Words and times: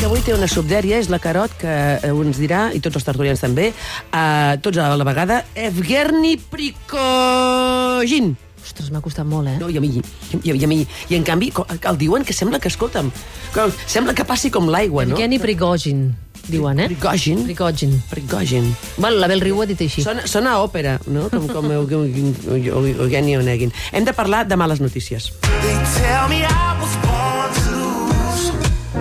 que 0.00 0.06
avui 0.08 0.22
té 0.24 0.32
una 0.32 0.46
subdèria, 0.48 0.96
és 1.02 1.10
la 1.12 1.18
Carot, 1.20 1.52
que 1.60 1.68
eh, 1.68 2.08
ens 2.08 2.38
dirà, 2.40 2.70
i 2.72 2.78
tots 2.80 2.96
els 2.96 3.04
tertulians 3.04 3.42
també, 3.42 3.66
eh, 3.68 4.52
tots 4.64 4.78
a 4.80 4.86
la 4.96 5.04
vegada, 5.04 5.42
Evgeny 5.52 6.38
Prigozhin. 6.48 8.30
Ostres, 8.64 8.88
m'ha 8.94 9.02
costat 9.04 9.28
molt, 9.28 9.50
eh? 9.50 9.58
No, 9.60 9.68
i 9.68 9.76
a 9.76 9.82
mi, 9.84 9.90
i, 9.98 10.40
i 10.40 10.64
a 10.64 10.70
mi, 10.70 10.78
i 11.10 11.18
en 11.18 11.26
canvi 11.26 11.50
el 11.76 12.00
diuen 12.00 12.24
que 12.24 12.32
sembla 12.32 12.62
que, 12.62 12.72
escolta'm, 12.72 13.12
que 13.52 13.66
sembla 13.84 14.16
que 14.16 14.24
passi 14.24 14.48
com 14.48 14.72
l'aigua, 14.72 15.04
no? 15.04 15.18
Evgeny 15.18 15.36
Prigozhin, 15.42 16.06
diuen, 16.48 16.80
eh? 16.80 16.88
Prigozhin? 16.94 17.44
Prigozhin. 17.50 17.92
Prigozhin. 18.08 18.72
Bueno, 18.96 19.20
la 19.20 19.28
Bel 19.28 19.44
Riu 19.44 19.60
ho 19.60 19.66
ha 19.66 19.68
dit 19.68 19.84
així. 19.84 20.00
Sona, 20.06 20.24
sona 20.24 20.56
a 20.56 20.64
òpera, 20.64 20.96
no? 21.12 21.28
Com, 21.28 21.44
com 21.52 21.68
Eugeni 21.76 23.36
Onegin. 23.36 23.76
Hem 23.92 24.08
de 24.08 24.16
parlar 24.16 24.46
de 24.48 24.56
males 24.56 24.80
notícies. 24.80 25.28
They 25.60 25.76
tell 25.92 26.32
me 26.32 26.40
I 26.40 26.80
was. 26.80 26.89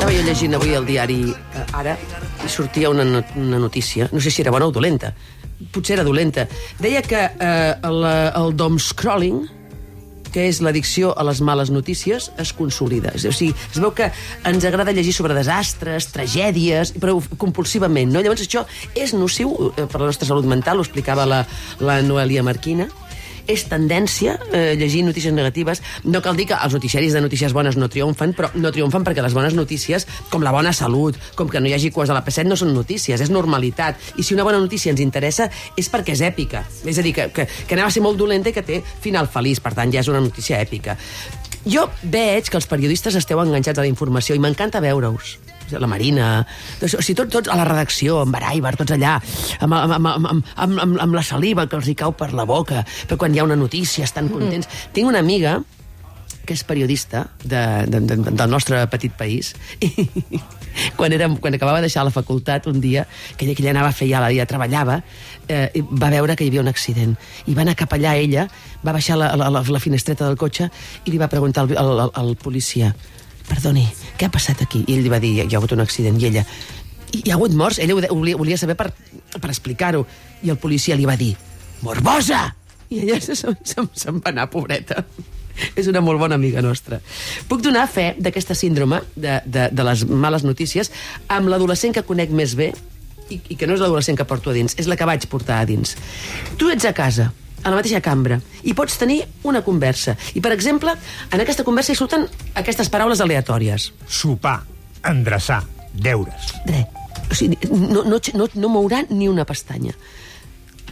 Estava 0.00 0.14
jo 0.16 0.22
llegint 0.24 0.56
avui 0.56 0.70
el 0.72 0.86
diari 0.88 1.16
eh, 1.28 1.62
Ara 1.76 1.92
i 2.40 2.48
sortia 2.48 2.88
una, 2.88 3.04
not- 3.04 3.34
una 3.36 3.58
notícia, 3.60 4.06
no 4.16 4.20
sé 4.24 4.30
si 4.32 4.40
era 4.40 4.50
bona 4.50 4.64
o 4.70 4.72
dolenta, 4.72 5.10
potser 5.74 5.98
era 5.98 6.04
dolenta. 6.06 6.46
Deia 6.80 7.02
que 7.04 7.20
eh, 7.20 7.74
el, 7.84 8.06
el 8.08 8.78
scrolling 8.80 9.42
que 10.32 10.46
és 10.48 10.62
l'addicció 10.64 11.10
a 11.18 11.24
les 11.26 11.42
males 11.44 11.68
notícies, 11.74 12.30
es 12.40 12.52
consolida. 12.56 13.12
O 13.12 13.18
sigui, 13.20 13.50
es 13.52 13.76
veu 13.82 13.92
que 13.92 14.08
ens 14.48 14.64
agrada 14.64 14.94
llegir 14.96 15.12
sobre 15.12 15.34
desastres, 15.36 16.06
tragèdies, 16.14 16.94
però 17.02 17.18
compulsivament, 17.36 18.08
no? 18.14 18.22
Llavors 18.24 18.46
això 18.46 18.64
és 18.96 19.12
nociu 19.12 19.52
eh, 19.74 19.84
per 19.84 20.00
la 20.00 20.08
nostra 20.08 20.30
salut 20.30 20.48
mental, 20.48 20.80
ho 20.80 20.86
explicava 20.86 21.28
la, 21.28 21.42
la 21.84 22.00
Noelia 22.00 22.46
Marquina, 22.46 22.88
és 23.50 23.66
tendència 23.70 24.36
eh, 24.52 24.74
llegir 24.78 25.02
notícies 25.06 25.34
negatives. 25.34 25.82
No 26.04 26.22
cal 26.22 26.38
dir 26.38 26.46
que 26.50 26.58
els 26.58 26.76
noticiaris 26.76 27.16
de 27.16 27.22
notícies 27.24 27.54
bones 27.56 27.78
no 27.80 27.90
triomfen, 27.92 28.34
però 28.36 28.52
no 28.54 28.72
triomfen 28.74 29.04
perquè 29.06 29.24
les 29.24 29.34
bones 29.36 29.56
notícies, 29.58 30.06
com 30.30 30.44
la 30.46 30.54
bona 30.54 30.72
salut, 30.76 31.18
com 31.38 31.50
que 31.50 31.60
no 31.60 31.70
hi 31.70 31.74
hagi 31.76 31.92
cues 31.94 32.10
a 32.10 32.16
la 32.16 32.24
P7, 32.26 32.46
no 32.48 32.58
són 32.58 32.74
notícies, 32.76 33.20
és 33.20 33.32
normalitat. 33.34 33.98
I 34.16 34.26
si 34.26 34.36
una 34.36 34.46
bona 34.46 34.62
notícia 34.62 34.94
ens 34.94 35.02
interessa, 35.02 35.50
és 35.76 35.90
perquè 35.90 36.16
és 36.16 36.24
èpica. 36.26 36.64
És 36.86 36.98
a 36.98 37.06
dir, 37.06 37.14
que, 37.16 37.30
que, 37.34 37.46
que 37.66 37.78
anava 37.78 37.90
a 37.90 37.94
ser 37.94 38.04
molt 38.04 38.18
dolenta 38.20 38.50
i 38.50 38.56
que 38.56 38.66
té 38.66 38.82
final 39.02 39.30
feliç, 39.30 39.62
per 39.62 39.74
tant, 39.76 39.92
ja 39.92 40.04
és 40.04 40.12
una 40.12 40.22
notícia 40.22 40.60
èpica. 40.60 40.96
Jo 41.68 41.86
veig 42.02 42.48
que 42.48 42.56
els 42.56 42.68
periodistes 42.70 43.16
esteu 43.18 43.40
enganxats 43.42 43.80
a 43.80 43.84
la 43.84 43.90
informació 43.90 44.36
i 44.36 44.42
m'encanta 44.42 44.80
veure-us 44.80 45.38
la 45.70 45.86
Marina, 45.86 46.40
o 46.82 46.88
sigui, 46.88 47.14
tots, 47.14 47.30
tots 47.30 47.50
a 47.52 47.54
la 47.54 47.62
redacció, 47.68 48.16
amb 48.24 48.34
Baraibar, 48.34 48.72
tots 48.74 48.96
allà, 48.96 49.12
amb, 49.62 49.76
amb, 49.76 49.92
amb, 49.94 50.08
amb, 50.10 50.48
amb, 50.64 50.80
amb, 50.82 50.96
amb 51.04 51.14
la 51.14 51.22
saliva 51.22 51.68
que 51.70 51.78
els 51.78 51.86
hi 51.92 51.94
cau 51.94 52.10
per 52.10 52.32
la 52.34 52.42
boca, 52.48 52.82
però 53.06 53.20
quan 53.20 53.36
hi 53.36 53.38
ha 53.38 53.46
una 53.46 53.58
notícia 53.60 54.02
estan 54.08 54.32
contents. 54.32 54.66
Mm. 54.66 54.90
Tinc 54.96 55.12
una 55.12 55.22
amiga 55.22 55.60
que 56.50 56.56
és 56.58 56.64
periodista 56.66 57.28
de, 57.44 57.60
de, 57.86 58.00
de, 58.10 58.16
del 58.26 58.50
nostre 58.50 58.80
petit 58.90 59.14
país 59.14 59.52
i 59.86 60.08
quan, 60.98 61.14
era, 61.14 61.28
quan 61.38 61.54
acabava 61.54 61.78
de 61.78 61.86
deixar 61.86 62.02
la 62.06 62.10
facultat 62.14 62.66
un 62.70 62.80
dia, 62.82 63.04
que 63.36 63.46
ella, 63.46 63.54
que 63.54 63.62
ella 63.62 63.72
anava 63.76 63.90
a 63.92 63.94
fer 63.94 64.08
ja, 64.10 64.20
ja 64.34 64.46
treballava, 64.50 65.00
eh, 65.46 65.70
va 65.90 66.10
veure 66.10 66.34
que 66.38 66.46
hi 66.46 66.50
havia 66.50 66.62
un 66.64 66.70
accident 66.70 67.14
i 67.46 67.54
va 67.54 67.62
anar 67.62 67.76
cap 67.78 67.94
allà 67.94 68.16
ella, 68.18 68.48
va 68.82 68.94
baixar 68.96 69.18
la, 69.20 69.32
la, 69.38 69.48
la, 69.54 69.62
la 69.62 69.80
finestreta 69.82 70.26
del 70.26 70.38
cotxe 70.40 70.68
i 71.06 71.14
li 71.14 71.18
va 71.22 71.30
preguntar 71.30 71.68
al, 71.68 71.74
al, 71.78 72.10
al, 72.14 72.34
policia 72.42 72.92
perdoni, 73.50 73.86
què 74.18 74.28
ha 74.28 74.34
passat 74.34 74.60
aquí? 74.62 74.84
I 74.86 74.94
ell 74.98 75.02
li 75.06 75.10
va 75.10 75.18
dir, 75.22 75.32
hi 75.40 75.46
ha 75.48 75.58
hagut 75.58 75.72
un 75.74 75.82
accident, 75.86 76.18
i 76.22 76.28
ella 76.30 76.44
hi 77.10 77.24
ha 77.32 77.34
hagut 77.34 77.54
morts? 77.58 77.80
Ella 77.82 77.96
ho 77.96 78.02
ho 78.14 78.38
volia, 78.38 78.56
saber 78.58 78.76
per, 78.78 78.92
per 79.34 79.50
explicar-ho. 79.50 80.04
I 80.46 80.52
el 80.54 80.58
policia 80.62 80.94
li 80.94 81.08
va 81.08 81.16
dir, 81.18 81.32
morbosa! 81.82 82.44
I 82.90 83.00
ella 83.02 83.18
se- 83.22 83.34
se- 83.34 83.56
se'n 83.66 83.88
se 83.94 84.14
va 84.14 84.30
anar, 84.30 84.46
pobreta. 84.50 85.02
És 85.76 85.88
una 85.90 86.02
molt 86.04 86.20
bona 86.20 86.38
amiga 86.38 86.62
nostra. 86.64 87.00
Puc 87.48 87.62
donar 87.64 87.86
fe 87.90 88.14
d'aquesta 88.18 88.56
síndrome 88.58 89.02
de, 89.16 89.40
de, 89.46 89.68
de 89.72 89.86
les 89.86 90.06
males 90.08 90.46
notícies 90.46 90.92
amb 91.28 91.50
l'adolescent 91.52 91.94
que 91.96 92.06
conec 92.06 92.32
més 92.34 92.56
bé 92.58 92.72
i, 93.30 93.40
i 93.52 93.56
que 93.56 93.68
no 93.68 93.76
és 93.76 93.82
l'adolescent 93.82 94.18
que 94.18 94.26
porto 94.28 94.50
a 94.50 94.56
dins, 94.56 94.74
és 94.80 94.88
la 94.90 94.98
que 94.98 95.08
vaig 95.08 95.26
portar 95.30 95.60
a 95.60 95.68
dins. 95.68 95.94
Tu 96.58 96.70
ets 96.72 96.86
a 96.88 96.92
casa, 96.96 97.30
a 97.62 97.68
la 97.70 97.76
mateixa 97.78 98.00
cambra, 98.04 98.40
i 98.66 98.74
pots 98.76 98.98
tenir 99.00 99.20
una 99.46 99.62
conversa. 99.66 100.16
I, 100.34 100.42
per 100.44 100.52
exemple, 100.56 100.94
en 101.30 101.44
aquesta 101.44 101.66
conversa 101.66 101.94
hi 101.94 101.98
surten 101.98 102.26
aquestes 102.58 102.90
paraules 102.92 103.22
aleatòries. 103.22 103.90
Sopar, 104.08 104.60
endreçar, 105.06 105.62
deures. 105.94 106.54
Re. 106.66 106.86
O 107.30 107.36
sigui, 107.36 107.58
no, 107.70 108.02
no, 108.02 108.18
no, 108.18 108.48
no 108.54 108.72
mourà 108.72 109.04
ni 109.10 109.28
una 109.30 109.46
pestanya. 109.46 109.94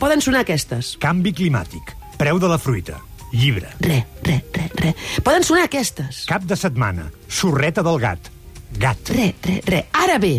Poden 0.00 0.22
sonar 0.24 0.46
aquestes. 0.46 0.96
Canvi 1.02 1.34
climàtic, 1.36 1.92
preu 2.18 2.40
de 2.40 2.48
la 2.50 2.58
fruita, 2.58 2.96
llibre. 3.32 3.68
Re, 3.80 4.04
re, 4.22 4.38
re, 4.54 4.68
re. 4.78 4.94
Poden 5.24 5.44
sonar 5.44 5.64
aquestes. 5.68 6.24
Cap 6.30 6.44
de 6.48 6.56
setmana, 6.56 7.10
sorreta 7.28 7.82
del 7.82 7.98
gat, 8.02 8.30
gat. 8.78 9.12
Re, 9.12 9.32
re, 9.44 9.60
re. 9.66 9.84
Ara 9.92 10.18
bé, 10.22 10.34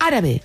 ara 0.00 0.20
bé. 0.24 0.38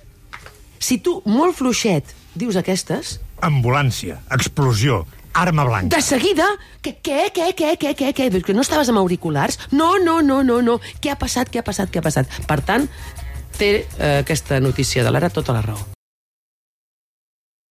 Si 0.78 0.98
tu, 1.02 1.18
molt 1.24 1.56
fluixet, 1.56 2.14
dius 2.36 2.56
aquestes, 2.60 3.20
Ambulància, 3.44 4.20
explosió, 4.32 5.02
arma 5.36 5.64
blanca. 5.68 5.96
de 5.96 6.02
seguida... 6.02 6.46
Què, 6.80 6.94
què, 7.04 7.26
què, 7.34 7.50
què, 7.56 7.74
què, 7.76 7.90
què, 7.98 8.12
què? 8.16 8.42
Que 8.46 8.54
no 8.54 8.62
estaves 8.64 8.88
amb 8.88 8.98
auriculars? 9.02 9.58
No, 9.72 9.98
no, 9.98 10.20
no, 10.22 10.42
no, 10.42 10.62
no. 10.62 10.78
Què 11.02 11.10
ha 11.12 11.18
passat, 11.20 11.50
què 11.52 11.60
ha 11.60 11.66
passat, 11.66 11.90
què 11.92 12.00
ha 12.00 12.06
passat? 12.06 12.30
Per 12.48 12.60
tant, 12.64 12.86
té 13.58 13.70
eh, 13.98 14.20
aquesta 14.22 14.60
notícia 14.60 15.04
de 15.04 15.12
l'ara 15.12 15.28
tota 15.28 15.52
la 15.52 15.60
raó. 15.66 15.95